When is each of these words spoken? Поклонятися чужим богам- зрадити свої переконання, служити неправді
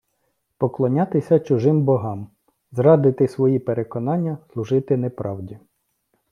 Поклонятися 0.57 1.39
чужим 1.39 1.81
богам- 1.81 2.27
зрадити 2.71 3.27
свої 3.27 3.59
переконання, 3.59 4.37
служити 4.53 4.97
неправді 4.97 5.59